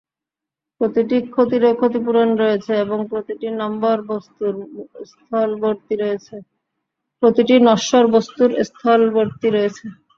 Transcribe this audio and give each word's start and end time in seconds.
প্রতিটি 0.81 1.17
ক্ষতিরই 1.27 1.75
ক্ষতিপূরণ 1.79 2.29
রয়েছে 2.35 2.71
এবং 2.83 2.99
প্রতিটি 3.11 3.47
নশ্বর 7.61 8.03
বস্তুর 8.15 8.49
স্থলবর্তী 8.69 9.47
রয়েছে। 9.53 9.85